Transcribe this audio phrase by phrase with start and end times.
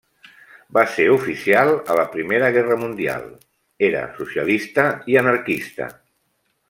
[0.77, 3.29] Va ser oficial a la Primera Guerra Mundial,
[3.89, 5.91] era socialista i anarquista.